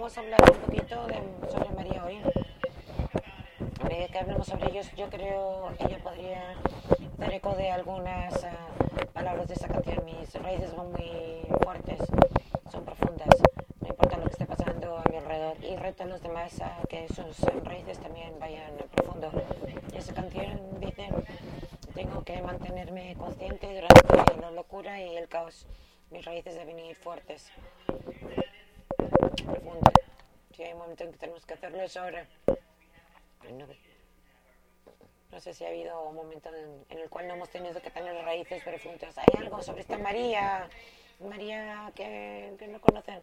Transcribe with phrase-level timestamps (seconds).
[0.00, 2.22] vamos a hablar un poquito de, sobre María hoy.
[3.80, 6.54] A medida que hablemos sobre ellos, yo creo que ella podría
[7.18, 10.02] dar eco de algunas uh, palabras de esa canción.
[10.06, 11.98] Mis raíces son muy fuertes,
[12.72, 13.28] son profundas.
[13.82, 15.62] No importa lo que esté pasando a mi alrededor.
[15.62, 19.30] Y reto a los demás a que sus raíces también vayan profundo.
[19.94, 21.08] Esa canción dice,
[21.94, 25.66] tengo que mantenerme consciente durante la locura y el caos.
[26.10, 27.52] Mis raíces deben ir fuertes.
[30.60, 32.26] Si hay un momento en que tenemos que hacerlo es ahora.
[33.50, 33.66] No,
[35.32, 37.88] no sé si ha habido un momento en, en, el cual no hemos tenido que
[37.88, 39.16] tener raíces profundas.
[39.16, 40.68] Hay algo sobre esta María,
[41.18, 43.22] María que, que no conocen.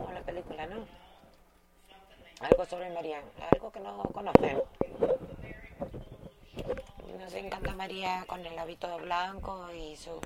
[0.00, 0.88] O la película, ¿no?
[2.40, 4.60] Algo sobre María, algo que no conocen.
[7.16, 10.20] Nos encanta María con el hábito blanco y su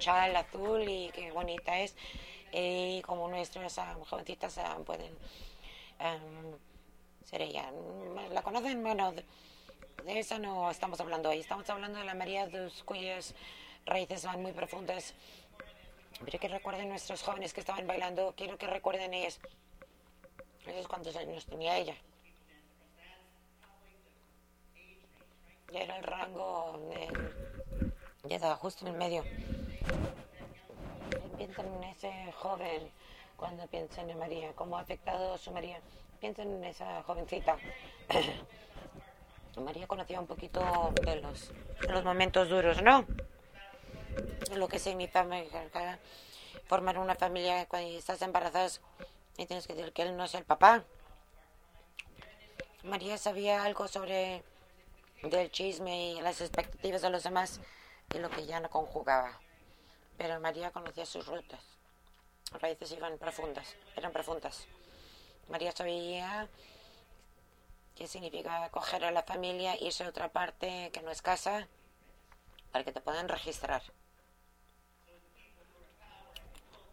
[0.00, 1.94] chal azul y qué bonita es.
[2.52, 5.12] Y como nuestras um, jovencitas um, pueden
[6.00, 6.56] um,
[7.24, 7.72] ser ella.
[8.30, 8.82] ¿La conocen?
[8.82, 9.24] Bueno, de,
[10.04, 11.38] de esa no estamos hablando hoy.
[11.38, 12.48] Estamos hablando de la María
[12.84, 13.34] cuyas
[13.86, 15.14] raíces van muy profundas.
[16.24, 18.34] Pero que recuerden nuestros jóvenes que estaban bailando.
[18.36, 19.40] Quiero que recuerden ellas.
[20.66, 21.96] ¿Ellos cuántos años tenía ella?
[25.72, 29.24] Ya era el rango de, de edad, justo en el medio.
[31.36, 32.90] Piensen en ese joven
[33.36, 34.52] cuando piensan en María.
[34.54, 35.80] ¿Cómo ha afectado su María?
[36.20, 37.56] Piensen en esa jovencita.
[39.56, 43.04] María conocía un poquito de los, de los momentos duros, ¿no?
[44.54, 45.26] Lo que significa
[46.66, 48.68] formar una familia cuando estás embarazada
[49.36, 50.84] y tienes que decir que él no es el papá.
[52.82, 54.42] María sabía algo sobre
[55.22, 57.60] del chisme y las expectativas de los demás
[58.14, 59.38] y lo que ya no conjugaba.
[60.16, 61.60] Pero María conocía sus rutas.
[62.52, 64.66] Las raíces iban profundas, eran profundas.
[65.48, 66.48] María sabía
[67.94, 71.68] qué significa coger a la familia, irse a otra parte que no es casa,
[72.70, 73.82] para que te puedan registrar.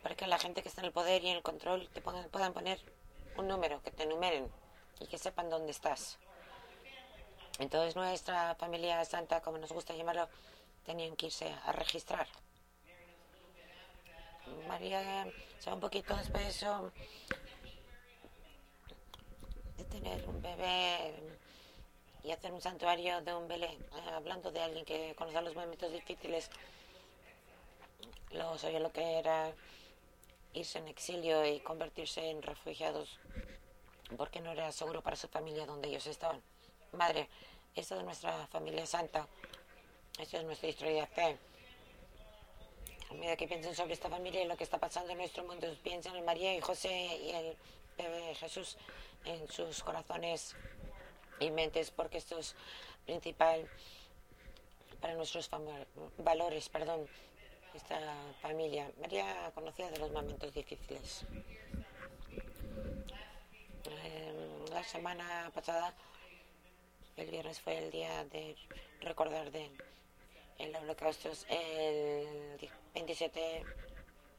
[0.03, 2.29] Para que la gente que está en el poder y en el control te pongan,
[2.29, 2.79] puedan poner
[3.38, 4.50] un número, que te numeren
[5.00, 6.18] y que sepan dónde estás.
[7.59, 10.29] Entonces nuestra familia santa, como nos gusta llamarlo,
[10.85, 12.28] tenían que irse a registrar.
[14.67, 15.25] María
[15.59, 16.65] se va un poquito después
[19.77, 21.13] de tener un bebé
[22.23, 23.77] y hacer un santuario de un bebé,
[24.13, 26.49] hablando de alguien que conoce los momentos difíciles,
[28.31, 29.53] luego sabía lo que era
[30.53, 33.19] irse en exilio y convertirse en refugiados
[34.17, 36.41] porque no era seguro para su familia donde ellos estaban.
[36.93, 37.29] Madre,
[37.75, 39.27] esta es nuestra familia santa,
[40.17, 41.37] esta es nuestra historia de fe.
[43.09, 45.68] A medida que piensen sobre esta familia y lo que está pasando en nuestro mundo,
[45.84, 47.58] piensen en María y José y el
[47.97, 48.78] bebé Jesús
[49.25, 50.56] en sus corazones
[51.40, 52.56] y mentes, porque esto es
[53.06, 53.68] principal
[55.02, 55.50] para nuestros
[56.18, 57.08] valores, perdón,
[57.74, 58.00] esta
[58.42, 58.92] familia.
[59.00, 61.26] María conocía de los momentos difíciles.
[63.86, 65.94] Eh, la semana pasada,
[67.18, 68.56] el viernes fue el día de
[69.02, 69.72] recordar de
[70.59, 71.30] el holocausto.
[71.50, 72.59] El
[72.94, 73.40] 27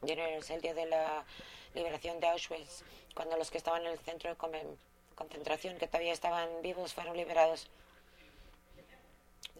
[0.01, 1.25] de enero es el día de la
[1.73, 2.83] liberación de Auschwitz,
[3.13, 4.35] cuando los que estaban en el centro de
[5.15, 7.67] concentración, que todavía estaban vivos, fueron liberados.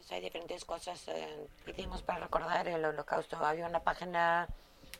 [0.09, 3.37] Hay diferentes cosas eh, que hicimos para recordar el holocausto.
[3.37, 4.47] Había una página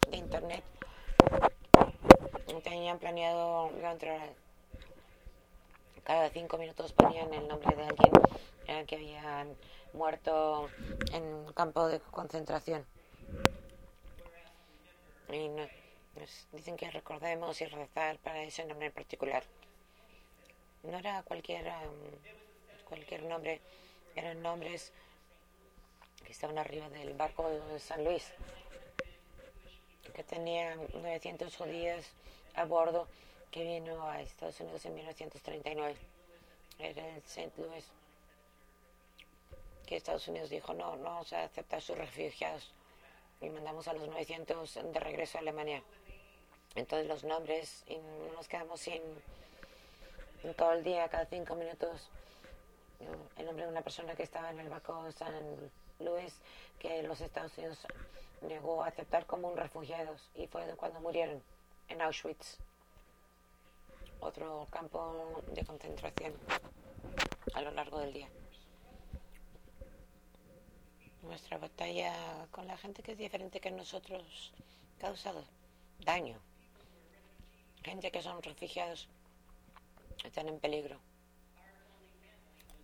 [0.09, 0.63] de internet.
[2.63, 3.71] Tenían planeado
[6.03, 8.11] cada cinco minutos ponían el nombre de alguien
[8.87, 9.45] que había
[9.93, 10.69] muerto
[11.11, 12.85] en un campo de concentración.
[15.29, 15.69] Y nos,
[16.15, 19.43] nos dicen que recordemos y rezar para ese nombre en particular.
[20.83, 23.61] No era cualquier, um, cualquier nombre,
[24.15, 24.91] eran nombres
[26.25, 28.31] que estaban arriba del barco de San Luis,
[30.13, 32.05] que tenía 900 judíos
[32.55, 33.07] a bordo
[33.51, 35.95] que vino a Estados Unidos en 1939.
[36.79, 37.51] Era el St.
[37.57, 37.85] Louis.
[39.91, 42.71] Que Estados Unidos dijo, no, no vamos a aceptar sus refugiados.
[43.41, 45.83] Y mandamos a los 900 de regreso a Alemania.
[46.75, 47.97] Entonces los nombres, y
[48.33, 49.01] nos quedamos sin
[50.55, 52.07] todo el día, cada cinco minutos,
[53.35, 55.33] el nombre de una persona que estaba en el barco San
[55.99, 56.39] Luis,
[56.79, 57.79] que los Estados Unidos
[58.43, 60.21] negó a aceptar como un refugiados.
[60.35, 61.43] Y fue cuando murieron
[61.89, 62.59] en Auschwitz
[64.21, 66.33] otro campo de concentración
[67.53, 68.29] a lo largo del día.
[71.21, 72.13] Nuestra batalla
[72.51, 74.51] con la gente que es diferente que nosotros
[74.97, 75.43] ha causado
[75.99, 76.39] daño.
[77.83, 79.07] gente que son refugiados
[80.23, 80.99] están en peligro.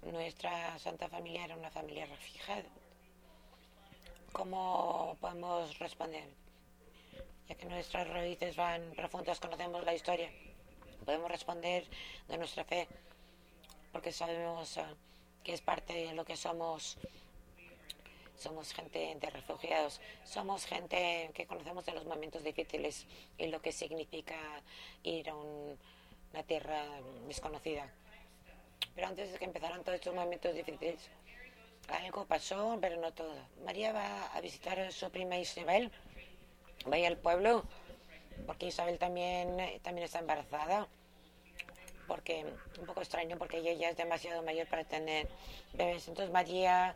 [0.04, 2.64] Nuestra Santa Familia era una familia refugiada.
[4.32, 6.30] ¿Cómo podemos responder?
[7.48, 10.32] Ya que nuestras raíces van profundas, conocemos la historia.
[11.06, 11.86] Podemos responder
[12.28, 12.88] de nuestra fe,
[13.92, 14.82] porque sabemos uh,
[15.44, 16.98] que es parte de lo que somos.
[18.38, 23.08] Somos gente de refugiados, somos gente que conocemos de los momentos difíciles
[23.38, 24.36] y lo que significa
[25.04, 25.78] ir a un,
[26.34, 26.84] una tierra
[27.28, 27.92] desconocida.
[28.94, 31.10] Pero antes de que empezaran todos estos momentos difíciles,
[31.88, 33.36] algo pasó, pero no todo.
[33.66, 35.92] María va a visitar a su prima Isabel,
[36.86, 37.64] vaya al pueblo,
[38.46, 40.88] porque Isabel también, también está embarazada.
[42.08, 42.46] Porque,
[42.80, 45.28] un poco extraño, porque ella ya es demasiado mayor para tener
[45.74, 46.08] bebés.
[46.08, 46.96] Entonces María,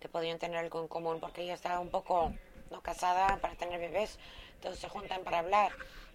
[0.00, 2.32] que podrían tener algo en común, porque ella está un poco
[2.70, 4.18] no casada para tener bebés,
[4.54, 5.72] entonces se juntan para hablar.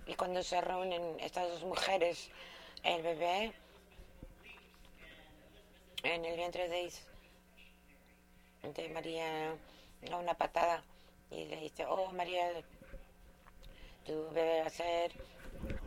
[0.08, 2.30] Y cuando se reúnen estas dos mujeres,
[2.84, 3.54] el bebé
[6.04, 6.92] en el vientre de,
[8.64, 9.56] de María
[10.02, 10.84] da una patada
[11.32, 12.52] y le dice, oh María,
[14.06, 15.12] tu bebé va a ser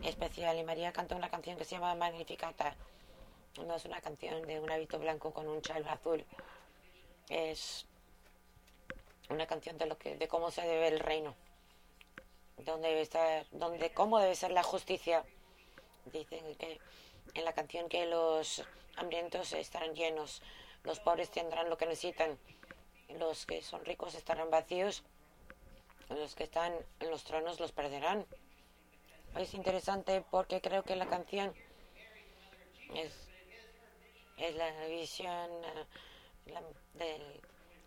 [0.02, 0.58] especial.
[0.58, 2.74] Y María canta una canción que se llama Magnificata.
[3.64, 6.24] No es una canción de un hábito blanco con un chal azul.
[7.28, 7.86] Es
[9.28, 11.34] una canción de lo que de cómo se debe el reino
[12.64, 15.24] donde debe estar, donde cómo debe ser la justicia.
[16.06, 16.80] Dicen que
[17.34, 18.64] en la canción que los
[18.96, 20.42] hambrientos estarán llenos,
[20.84, 22.38] los pobres tendrán lo que necesitan,
[23.18, 25.02] los que son ricos estarán vacíos,
[26.08, 28.26] los que están en los tronos los perderán.
[29.36, 31.54] Es interesante porque creo que la canción
[32.94, 33.12] es,
[34.38, 35.50] es la visión
[36.48, 36.62] eh,
[36.94, 37.40] de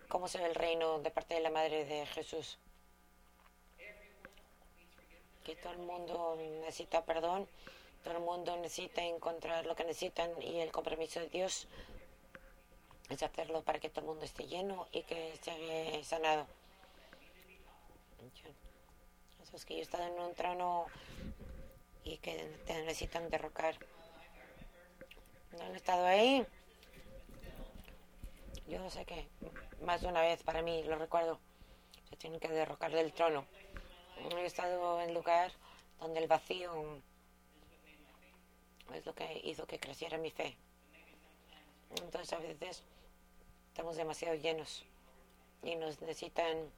[0.07, 2.57] cómo se ve el reino de parte de la Madre de Jesús
[5.43, 7.47] que todo el mundo necesita perdón,
[8.03, 11.67] todo el mundo necesita encontrar lo que necesitan y el compromiso de Dios
[13.09, 16.47] es hacerlo para que todo el mundo esté lleno y que esté sanado.
[19.43, 20.85] Eso es que yo he estado en un trono
[22.03, 23.75] y que te necesitan derrocar.
[25.57, 26.45] ¿No han estado ahí?
[28.67, 29.27] Yo sé que
[29.81, 31.39] más de una vez para mí, lo recuerdo,
[32.09, 33.45] se tienen que derrocar del trono
[34.29, 35.51] he estado en lugar
[35.99, 37.01] donde el vacío
[38.93, 40.55] es lo que hizo que creciera mi fe.
[42.01, 42.83] Entonces a veces
[43.69, 44.83] estamos demasiado llenos
[45.63, 46.69] y nos necesitan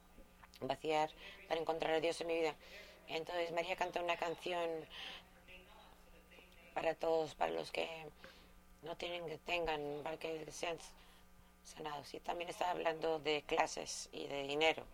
[0.60, 1.10] vaciar
[1.48, 2.54] para encontrar a Dios en mi vida.
[3.08, 4.68] Entonces María canta una canción
[6.74, 7.88] para todos, para los que
[8.82, 10.76] no tienen que tengan, para que sean
[11.64, 12.12] sanados.
[12.14, 14.84] Y también está hablando de clases y de dinero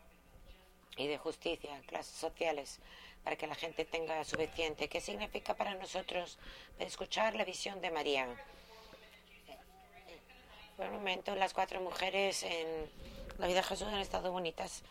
[0.97, 2.81] y de justicia, clases sociales,
[3.25, 4.89] para que la gente tenga suficiente.
[4.89, 6.39] ¿Qué significa para nosotros
[6.79, 8.27] escuchar la visión de María?
[10.77, 12.91] Por un momento, las cuatro mujeres en
[13.39, 14.83] la vida de Jesús han estado bonitas,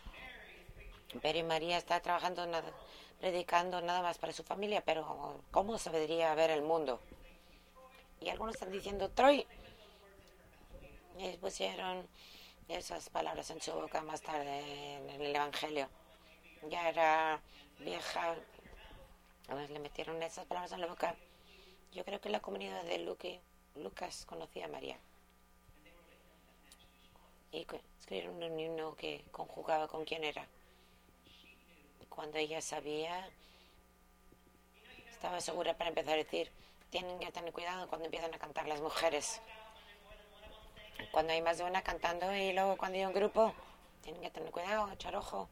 [1.20, 2.46] pero María está trabajando,
[3.20, 7.00] predicando nada más para su familia, pero ¿cómo se debería ver el mundo?
[8.20, 9.46] Y algunos están diciendo, Troy,
[11.20, 12.08] y pusieron
[12.68, 15.88] esas palabras en su boca más tarde en el Evangelio.
[16.68, 17.40] Ya era
[17.78, 18.36] vieja,
[19.68, 21.14] le metieron esas palabras en la boca.
[21.92, 24.98] Yo creo que la comunidad de Lucas conocía a María.
[27.52, 27.66] Y
[27.98, 30.46] escribieron un himno que conjugaba con quién era.
[32.08, 33.28] Cuando ella sabía,
[35.10, 36.50] estaba segura para empezar a decir,
[36.90, 39.40] tienen que tener cuidado cuando empiezan a cantar las mujeres
[41.10, 43.54] cuando hay más de una cantando y luego cuando hay un grupo,
[44.02, 45.48] tienen que tener cuidado, echar ojo.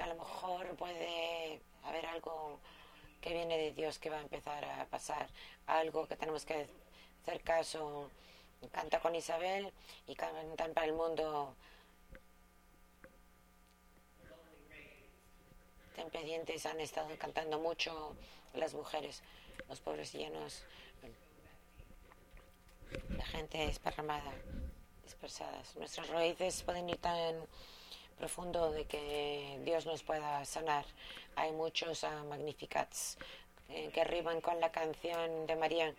[0.00, 2.58] A lo mejor puede haber algo
[3.20, 5.28] que viene de Dios que va a empezar a pasar,
[5.66, 6.66] algo que tenemos que
[7.22, 8.10] hacer caso.
[8.72, 9.72] Canta con Isabel
[10.06, 11.54] y cantan para el mundo.
[15.94, 18.16] Ten pendientes, han estado cantando mucho
[18.54, 19.22] las mujeres,
[19.68, 20.64] los pobres llenos
[23.16, 24.32] la gente esparramada,
[25.02, 25.76] dispersadas.
[25.76, 27.34] Nuestras raíces pueden ir tan
[28.18, 30.84] profundo de que Dios nos pueda sanar.
[31.36, 33.18] Hay muchos uh, Magnificats
[33.68, 35.94] eh, que arriban con la canción de María.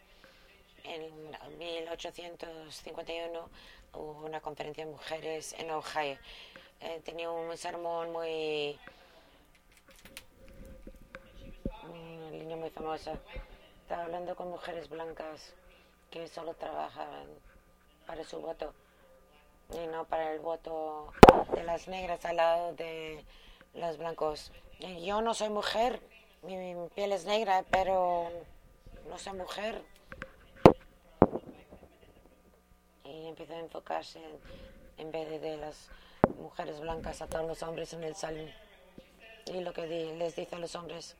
[0.83, 3.49] En 1851
[3.93, 6.17] hubo una conferencia de mujeres en Ohio.
[6.81, 8.79] Eh, tenía un sermón muy.
[11.83, 13.17] una línea muy famosa.
[13.81, 15.53] Estaba hablando con mujeres blancas
[16.15, 17.27] que solo trabajan
[18.07, 18.73] para su voto
[19.73, 21.11] y no para el voto
[21.53, 23.25] de las negras al lado de
[23.73, 24.53] los blancos.
[25.01, 25.99] Yo no soy mujer,
[26.41, 28.29] mi piel es negra, pero
[29.09, 29.83] no soy mujer.
[33.03, 34.21] Y empieza a enfocarse
[34.97, 35.89] en, vez de, las
[36.37, 38.49] mujeres blancas a todos los hombres en el salón.
[39.47, 41.17] Y lo que les dice a los hombres,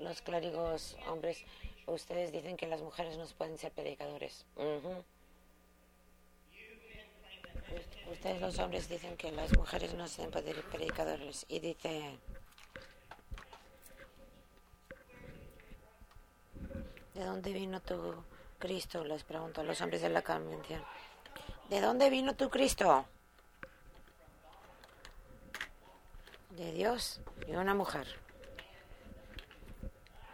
[0.00, 1.44] los clérigos hombres,
[1.86, 4.44] ustedes dicen que las mujeres no pueden ser predicadores.
[8.10, 11.46] Ustedes los hombres dicen que las mujeres no pueden ser predicadores.
[11.48, 12.18] Y dice...
[17.14, 18.24] ¿De dónde vino tu
[18.58, 19.04] Cristo?
[19.04, 20.82] Les pregunto a los hombres de la convención.
[21.68, 23.06] ¿De dónde vino tu Cristo?
[26.50, 28.21] De Dios y una mujer.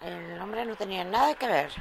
[0.00, 1.72] El hombre no tenía nada que ver.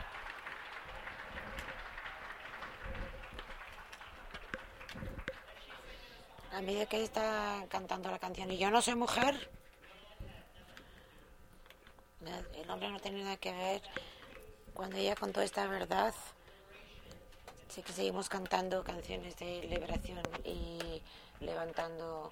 [6.52, 8.52] A medida que está cantando la canción.
[8.52, 9.50] Y yo no soy mujer,
[12.56, 13.82] el hombre no tenía nada que ver.
[14.74, 16.14] Cuando ella contó esta verdad,
[17.70, 21.02] sé que seguimos cantando canciones de liberación y
[21.40, 22.32] levantando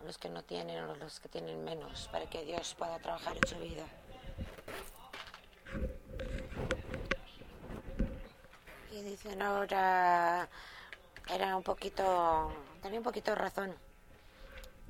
[0.00, 3.36] a los que no tienen o los que tienen menos para que Dios pueda trabajar
[3.36, 3.84] en su vida.
[8.92, 10.48] Y dicen ahora
[11.28, 12.50] era un poquito,
[12.82, 13.74] tenía un poquito razón.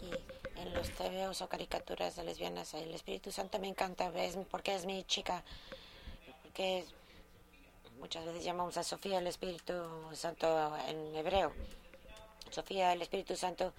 [0.00, 0.10] Y
[0.60, 2.74] en los TVOs o caricaturas de lesbianas.
[2.74, 4.12] El Espíritu Santo me encanta
[4.50, 5.42] porque es mi chica.
[6.54, 6.84] Que
[7.98, 9.74] muchas veces llamamos a Sofía el Espíritu
[10.14, 11.52] Santo en hebreo.
[12.50, 13.72] Sofía, el Espíritu Santo,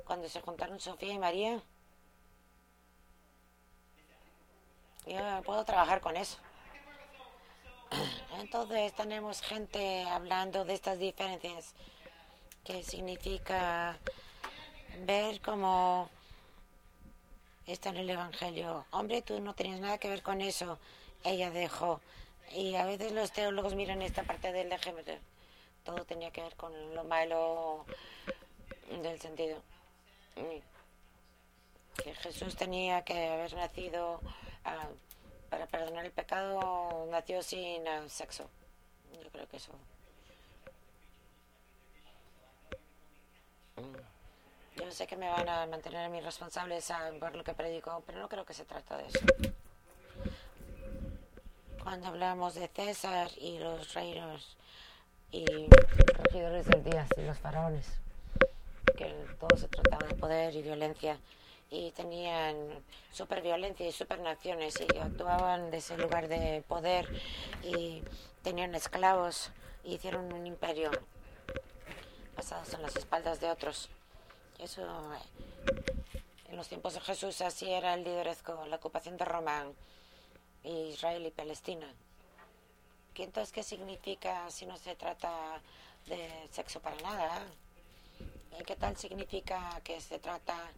[0.00, 1.60] cuando se juntaron Sofía y María,
[5.06, 6.38] yo puedo trabajar con eso.
[8.38, 11.74] Entonces tenemos gente hablando de estas diferencias,
[12.64, 13.98] que significa
[15.04, 16.08] ver cómo
[17.66, 18.86] está en el Evangelio.
[18.90, 20.78] Hombre, tú no tenías nada que ver con eso.
[21.24, 22.00] Ella dejó.
[22.52, 25.20] Y a veces los teólogos miran esta parte del LGBT.
[25.84, 27.84] Todo tenía que ver con lo malo
[29.02, 29.60] del sentido.
[30.34, 34.20] Que Jesús tenía que haber nacido
[34.64, 34.88] ah,
[35.50, 38.48] para perdonar el pecado, nació sin ah, sexo.
[39.22, 39.72] Yo creo que eso.
[44.76, 48.28] Yo sé que me van a mantener mí responsables por lo que predico, pero no
[48.28, 49.20] creo que se trata de eso.
[51.82, 54.56] Cuando hablamos de César y los reinos
[55.30, 57.86] y regidores del día y los faraones,
[58.96, 61.18] que todo se trataba de poder y violencia,
[61.70, 62.54] y tenían
[63.10, 67.08] superviolencia y supernaciones y actuaban desde ese lugar de poder
[67.62, 68.02] y
[68.42, 69.50] tenían esclavos
[69.82, 70.90] y hicieron un imperio
[72.36, 73.88] basados en las espaldas de otros.
[74.58, 74.82] Eso,
[76.50, 79.66] en los tiempos de Jesús, así era el liderazgo, la ocupación de Roma,
[80.62, 81.90] Israel y Palestina.
[83.14, 85.60] ¿Qué entonces qué significa si no se trata
[86.06, 87.46] de sexo para nada?
[88.58, 90.70] ¿Y qué tal significa que se trata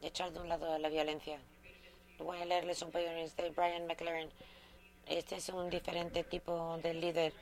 [0.00, 1.38] de echar de un lado la violencia?
[2.18, 4.30] Voy a leerles un poema de Brian McLaren.
[5.06, 7.32] Este es un diferente tipo de líder.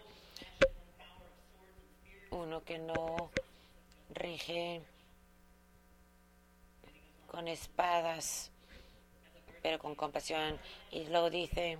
[2.30, 3.30] Uno que no
[4.10, 4.82] rige
[7.26, 8.52] con espadas,
[9.62, 10.58] pero con compasión.
[10.92, 11.78] Y lo dice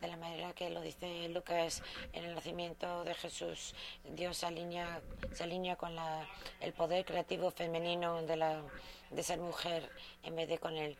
[0.00, 3.74] de la manera que lo dice Lucas en el nacimiento de Jesús.
[4.04, 5.00] Dios se alinea,
[5.40, 6.26] alinea con la,
[6.60, 8.62] el poder creativo femenino de, la,
[9.10, 9.90] de ser mujer
[10.22, 10.96] en vez de con el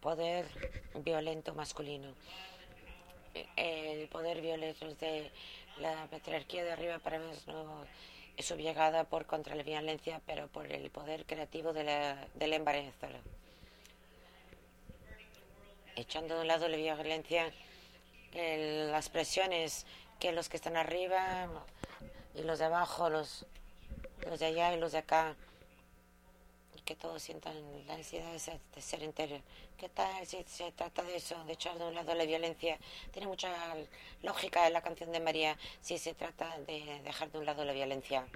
[0.00, 0.46] poder
[0.94, 2.14] violento masculino.
[3.56, 5.30] El poder violento de
[5.78, 7.84] la patriarquía de arriba para mí no
[8.42, 13.08] su llegada por contra la violencia, pero por el poder creativo de la, del embarazo.
[16.00, 17.52] Echando de un lado la violencia,
[18.32, 19.84] las presiones
[20.18, 21.46] que los que están arriba
[22.34, 23.44] y los de abajo, los,
[24.26, 25.36] los de allá y los de acá,
[26.74, 27.54] y que todos sientan
[27.86, 28.38] la ansiedad de
[28.80, 29.42] ser, entero.
[29.76, 32.78] ¿Qué tal si se trata de eso, de echar de un lado la violencia?
[33.12, 33.50] Tiene mucha
[34.22, 38.26] lógica la canción de María si se trata de dejar de un lado la violencia.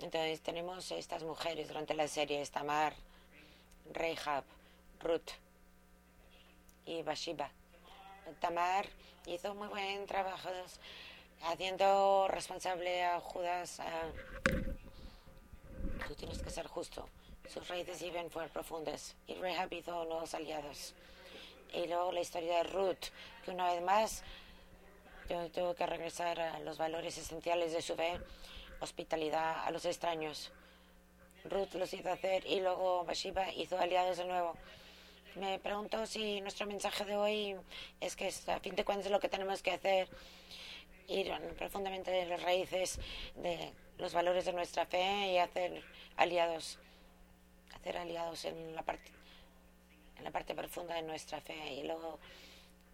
[0.00, 2.94] Entonces tenemos estas mujeres durante la serie, Tamar,
[3.92, 4.44] Rehab,
[5.00, 5.41] Ruth
[6.86, 7.50] y Bashiba.
[8.40, 8.86] Tamar
[9.26, 10.50] hizo muy buen trabajo
[11.44, 13.80] haciendo responsable a Judas.
[16.06, 17.08] Tú tienes que ser justo
[17.52, 20.94] sus raíces iban fueron profundas y Rehab hizo nuevos aliados.
[21.74, 23.08] Y luego la historia de Ruth,
[23.44, 24.22] que una vez más
[25.52, 28.18] tuvo que regresar a los valores esenciales de su fe,
[28.80, 30.50] hospitalidad a los extraños.
[31.44, 34.54] Ruth los hizo hacer y luego Bathsheba hizo aliados de nuevo.
[35.34, 37.56] Me pregunto si nuestro mensaje de hoy
[38.00, 40.06] es que a fin de cuentas lo que tenemos que hacer,
[41.08, 43.00] ir profundamente de las raíces
[43.36, 45.82] de los valores de nuestra fe y hacer
[46.18, 46.78] aliados,
[47.74, 49.10] hacer aliados en la parte,
[50.18, 52.18] en la parte profunda de nuestra fe y luego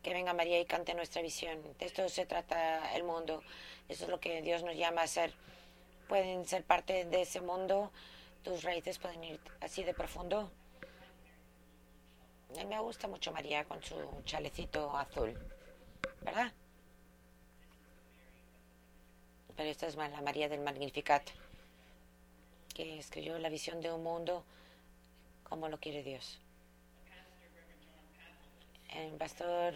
[0.00, 1.60] que venga María y cante nuestra visión.
[1.76, 3.42] De esto se trata el mundo.
[3.88, 5.32] Eso es lo que Dios nos llama a ser.
[6.06, 7.90] Pueden ser parte de ese mundo.
[8.44, 10.52] Tus raíces pueden ir así de profundo.
[12.50, 15.38] A mí me gusta mucho María con su chalecito azul.
[16.22, 16.52] ¿Verdad?
[19.56, 21.30] Pero esta es la María del Magnificat,
[22.74, 24.44] que escribió la visión de un mundo
[25.42, 26.38] como lo quiere Dios.
[28.90, 29.74] El pastor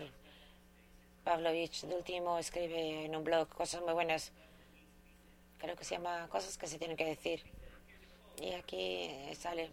[1.25, 4.33] Pavlovich de último escribe en un blog cosas muy buenas.
[5.59, 7.43] Creo que se llama Cosas que se tienen que decir.
[8.41, 9.71] Y aquí sale,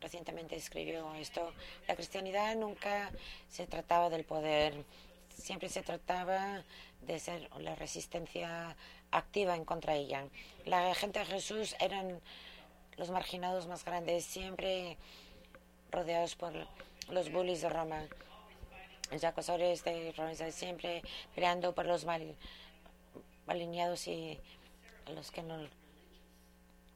[0.00, 1.52] recientemente escribió esto,
[1.86, 3.10] la cristianidad nunca
[3.48, 4.74] se trataba del poder,
[5.36, 6.62] siempre se trataba
[7.02, 8.76] de ser la resistencia
[9.10, 10.26] activa en contra de ella.
[10.64, 12.20] La gente de Jesús eran
[12.96, 14.96] los marginados más grandes, siempre
[15.90, 16.52] rodeados por
[17.08, 18.06] los bullies de Roma
[19.10, 21.02] los acosadores de Roma siempre
[21.34, 22.36] peleando por los mal,
[23.46, 24.38] alineados y
[25.14, 25.58] los que no,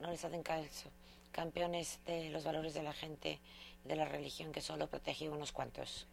[0.01, 0.91] no les hacen caso,
[1.35, 3.41] campeones de los valores de la gente,
[3.83, 6.07] de la religión que solo protege unos cuantos.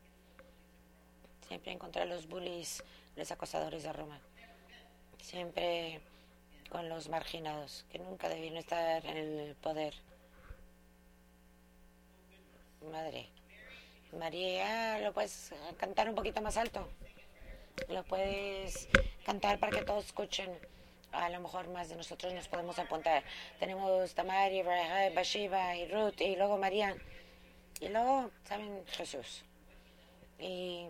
[1.47, 2.83] Siempre encontrar los bullies,
[3.15, 4.19] los acosadores de Roma.
[5.21, 6.01] Siempre
[6.69, 9.93] con los marginados, que nunca debieron estar en el poder.
[12.91, 13.29] Madre.
[14.17, 16.89] María, ¿lo puedes cantar un poquito más alto?
[17.89, 18.89] ¿Lo puedes
[19.23, 20.51] cantar para que todos escuchen?
[21.11, 23.23] A lo mejor más de nosotros nos podemos apuntar.
[23.59, 24.63] Tenemos Tamari,
[25.13, 26.95] Bashiva y Ruth y luego María.
[27.79, 28.83] Y luego, ¿saben?
[28.87, 29.43] Jesús.
[30.39, 30.87] Y,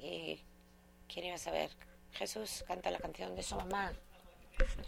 [0.00, 0.40] y
[1.06, 1.70] quieren saber,
[2.12, 3.92] Jesús canta la canción de su mamá,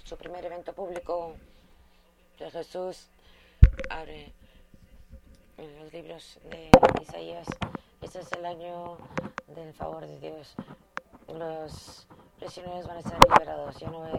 [0.05, 1.37] su primer evento público
[2.39, 3.09] de Jesús.
[3.91, 4.33] Abre
[5.59, 6.71] en los libros de
[7.03, 7.47] Isaías.
[8.01, 8.97] Este es el año
[9.49, 10.55] del favor de Dios.
[11.29, 12.07] Los
[12.41, 13.77] prisioneros van a ser liberados.
[13.77, 14.13] Ya no hay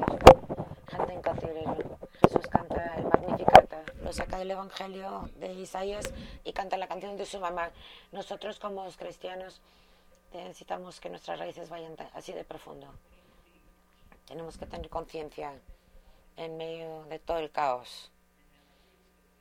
[0.88, 1.98] gente en cautiverio.
[2.22, 7.26] Jesús canta el Magnificata, lo saca del Evangelio de Isaías y canta la canción de
[7.26, 7.72] su mamá.
[8.12, 9.60] Nosotros como cristianos
[10.34, 12.88] necesitamos que nuestras raíces vayan así de profundo.
[14.28, 15.54] Tenemos que tener conciencia
[16.38, 18.12] en medio de todo el caos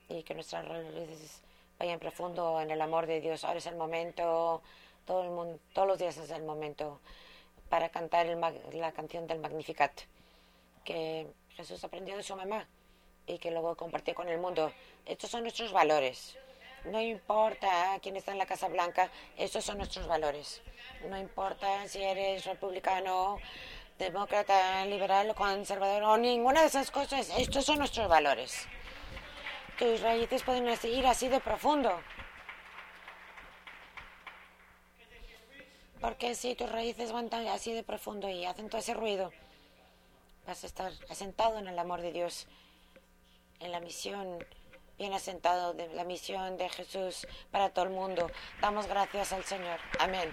[0.08, 1.42] y que nuestras raíces
[1.78, 3.44] vayan profundo en el amor de Dios.
[3.44, 4.62] Ahora es el momento,
[5.04, 6.98] todo el mundo, todos los días es el momento
[7.70, 9.92] para cantar la canción del Magnificat
[10.84, 12.68] que Jesús aprendió de su mamá
[13.26, 14.70] y que luego compartió con el mundo.
[15.06, 16.36] Estos son nuestros valores.
[16.84, 20.60] No importa quién está en la Casa Blanca, estos son nuestros valores.
[21.08, 23.38] No importa si eres republicano,
[23.98, 28.68] demócrata, liberal o conservador o ninguna de esas cosas, estos son nuestros valores
[29.80, 32.02] tus raíces pueden ir así de profundo.
[36.00, 39.32] Porque si tus raíces van así de profundo y hacen todo ese ruido,
[40.46, 42.46] vas a estar asentado en el amor de Dios,
[43.60, 44.38] en la misión,
[44.96, 48.30] bien asentado de la misión de Jesús para todo el mundo.
[48.60, 49.78] Damos gracias al Señor.
[49.98, 50.30] Amén.